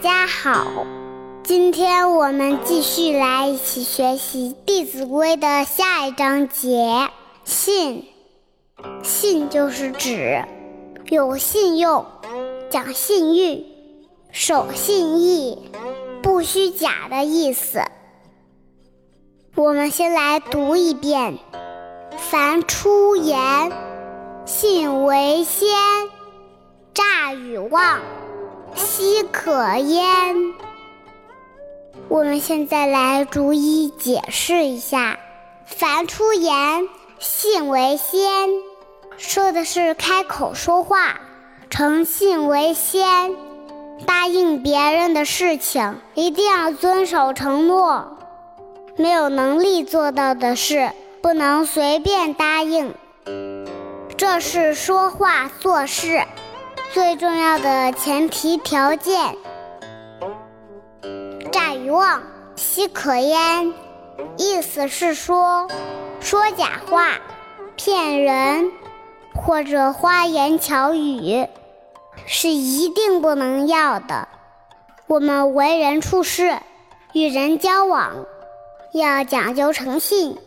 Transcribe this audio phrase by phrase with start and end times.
[0.00, 0.86] 家好，
[1.42, 7.10] 今天我们继续来一起学习《弟子规》的下一章节
[7.44, 8.06] “信”。
[9.02, 10.44] 信就是指
[11.10, 12.06] 有信用、
[12.70, 13.64] 讲信誉、
[14.30, 15.68] 守信义、
[16.22, 17.82] 不虚假的意思。
[19.56, 21.38] 我们先来读一遍
[22.30, 23.72] ：“凡出言，
[24.44, 25.68] 信为先，
[26.94, 27.98] 诈与妄。”
[28.74, 30.54] 奚可焉？
[32.08, 35.18] 我们现在来逐一解释一下。
[35.66, 38.48] 凡出言，信为先，
[39.18, 41.20] 说的是开口说话，
[41.68, 43.36] 诚信为先，
[44.06, 48.16] 答应别人的事情一定要遵守承诺，
[48.96, 52.94] 没有能力做到的事不能随便答应，
[54.16, 56.22] 这是说话做事。
[56.94, 59.36] 最重要的前提条件，
[61.52, 62.22] 诈与妄，
[62.56, 63.74] 奚可焉？
[64.38, 65.68] 意思是说，
[66.20, 67.18] 说假话、
[67.76, 68.72] 骗人
[69.34, 71.46] 或者花言巧语，
[72.26, 74.26] 是一定不能要的。
[75.06, 76.58] 我们为人处事、
[77.12, 78.24] 与人交往，
[78.92, 80.38] 要讲究诚信，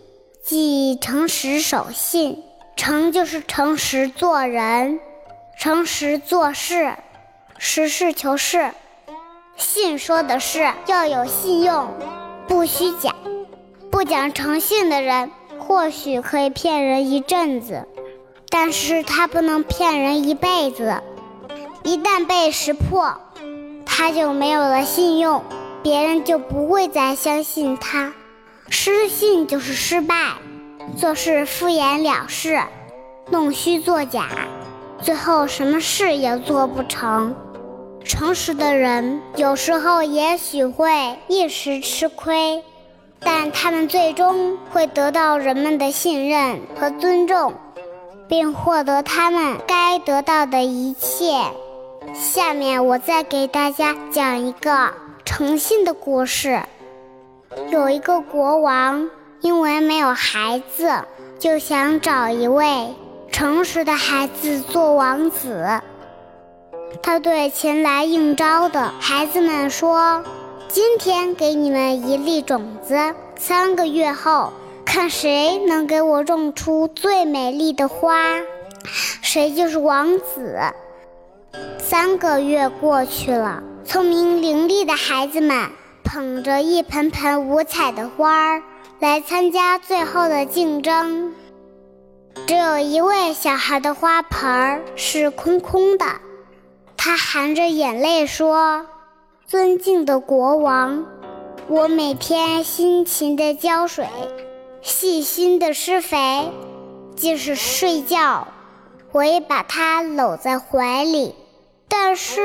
[0.43, 2.43] 即诚实守信。
[2.75, 4.99] 诚就是诚实做人。
[5.61, 6.95] 诚实做事，
[7.59, 8.71] 实事求是。
[9.55, 11.87] 信说的是要有信用，
[12.47, 13.13] 不虚假。
[13.91, 17.87] 不讲诚信的人，或许可以骗人一阵子，
[18.49, 20.99] 但是他不能骗人一辈子。
[21.83, 23.15] 一旦被识破，
[23.85, 25.43] 他就没有了信用，
[25.83, 28.11] 别人就不会再相信他。
[28.67, 30.15] 失信就是失败，
[30.97, 32.63] 做事敷衍了事，
[33.29, 34.27] 弄虚作假。
[35.01, 37.35] 最后什么事也做不成。
[38.03, 42.63] 诚实的人有时候也许会一时吃亏，
[43.19, 47.53] 但他们最终会得到人们的信任和尊重，
[48.27, 51.33] 并获得他们该得到的一切。
[52.13, 54.89] 下面我再给大家讲一个
[55.23, 56.61] 诚信的故事。
[57.69, 59.09] 有一个国王，
[59.41, 60.91] 因为没有孩子，
[61.37, 62.87] 就想找一位。
[63.31, 65.81] 诚实的孩子做王子。
[67.01, 70.23] 他对前来应招的孩子们说
[70.67, 74.51] ：“今天给你们一粒种子，三个月后，
[74.85, 78.13] 看谁能给我种出最美丽的花，
[79.21, 80.59] 谁就是王子。”
[81.79, 85.69] 三个月过去了，聪明伶俐的孩子们
[86.03, 88.63] 捧着一盆盆五彩的花儿
[88.99, 91.33] 来参加最后的竞争。
[92.47, 96.05] 只有一位小孩的花盆是空空的，
[96.97, 98.85] 他含着眼泪说
[99.47, 101.05] ：“尊敬的国王，
[101.67, 104.07] 我每天辛勤地浇水，
[104.81, 106.51] 细心地施肥，
[107.15, 108.47] 即使睡觉，
[109.11, 111.35] 我也把它搂在怀里，
[111.87, 112.41] 但是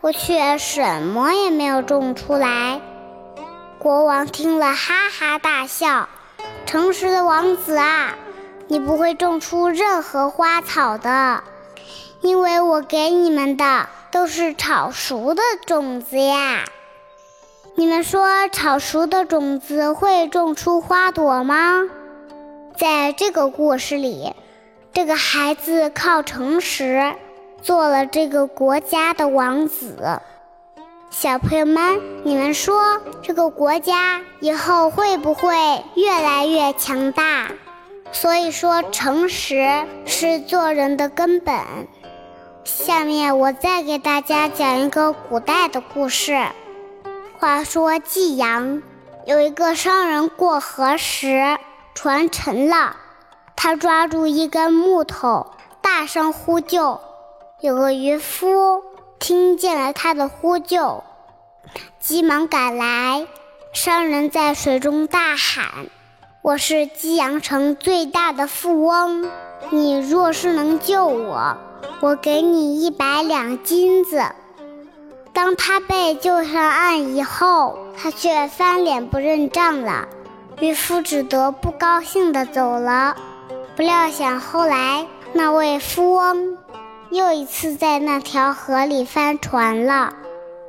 [0.00, 2.80] 我却什么也没有种出来。”
[3.78, 6.08] 国王听了哈哈大笑
[6.66, 8.14] ：“诚实的王子啊！”
[8.72, 11.42] 你不会种出任何花草的，
[12.20, 16.62] 因为我给你们的都是炒熟的种子呀。
[17.74, 21.82] 你们说炒熟的种子会种出花朵吗？
[22.76, 24.32] 在这个故事里，
[24.92, 27.16] 这个孩子靠诚实
[27.62, 30.20] 做了这个国家的王子。
[31.10, 35.56] 小朋友们，你们说这个国家以后会不会
[35.96, 37.48] 越来越强大？
[38.12, 41.56] 所以说，诚实是做人的根本。
[42.64, 46.46] 下面我再给大家讲一个古代的故事。
[47.38, 48.82] 话说济阳
[49.26, 51.58] 有一个商人过河时，
[51.94, 52.96] 船沉了，
[53.56, 57.00] 他抓住一根木头，大声呼救。
[57.60, 58.82] 有个渔夫
[59.18, 61.04] 听见了他的呼救，
[61.98, 63.26] 急忙赶来。
[63.72, 65.86] 商人在水中大喊。
[66.42, 69.30] 我是济阳城最大的富翁，
[69.68, 71.58] 你若是能救我，
[72.00, 74.22] 我给你一百两金子。
[75.34, 80.08] 当他被救上岸以后，他却翻脸不认账了，
[80.60, 83.18] 渔夫只得不高兴地走了。
[83.76, 86.56] 不料想后来那位富翁
[87.10, 90.14] 又一次在那条河里翻船了，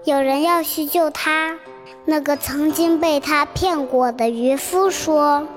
[0.04, 1.58] 有人要去救他。
[2.04, 5.48] 那个曾经被他骗过的渔夫说。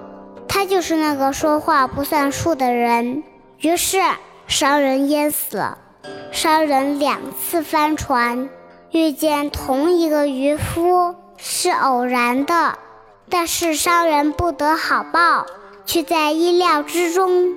[0.49, 3.23] 他就是那个说话不算数的人。
[3.59, 4.01] 于是
[4.47, 5.79] 商人淹死了。
[6.31, 8.49] 商人两次翻船，
[8.91, 12.79] 遇见同一个渔夫是偶然的，
[13.31, 15.47] 但是商人不得好报，
[15.87, 17.55] 却在意料之中。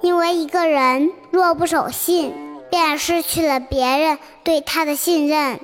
[0.00, 2.34] 因为一个人若不守信，
[2.70, 5.58] 便失去了别人对他的信任，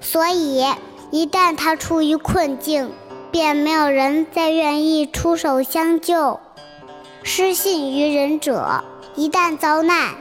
[0.00, 0.64] 所以
[1.10, 2.92] 一旦他处于困境，
[3.34, 6.38] 便没有人再愿意出手相救。
[7.24, 8.84] 失信于人者，
[9.16, 10.14] 一旦遭难，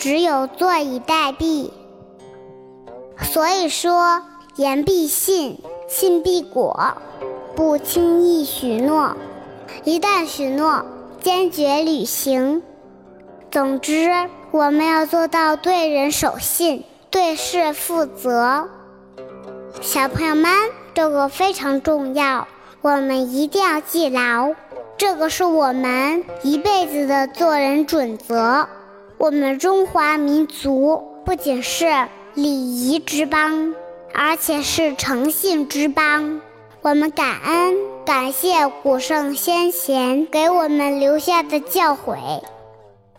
[0.00, 1.70] 只有坐以待毙。
[3.22, 4.20] 所以说，
[4.56, 6.96] 言必信，信必果，
[7.54, 9.16] 不轻易许诺。
[9.84, 10.84] 一旦许诺，
[11.20, 12.64] 坚决履行。
[13.48, 14.10] 总之，
[14.50, 18.68] 我们要做到对人守信，对事负责。
[19.80, 20.50] 小朋友们，
[20.94, 22.48] 这个非常重要，
[22.82, 24.54] 我们一定要记牢。
[24.96, 28.68] 这个是我们一辈子的做人准则。
[29.18, 33.74] 我们中华民族不仅是礼仪之邦，
[34.14, 36.40] 而且是诚信之邦。
[36.82, 37.74] 我们感恩、
[38.04, 42.42] 感谢古圣先贤给我们留下的教诲。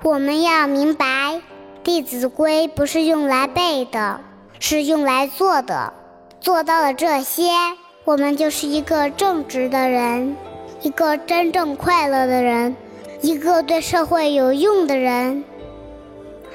[0.04, 1.06] 我们要明白，
[1.83, 4.21] 《弟子规》不是用来背的，
[4.59, 5.94] 是用来做的。
[6.39, 7.50] 做到了这些，
[8.07, 10.38] 我们就是一个正直的人，
[10.81, 12.74] 一个真正快乐的人，
[13.21, 15.44] 一个对社会有用的人。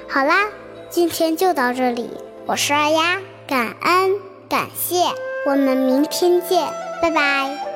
[0.09, 0.49] 好啦，
[0.89, 2.09] 今天就到这里。
[2.47, 4.13] 我是二丫，感恩
[4.49, 5.05] 感谢，
[5.47, 6.67] 我们明天见，
[7.03, 7.72] 拜拜。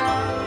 [0.00, 0.44] oh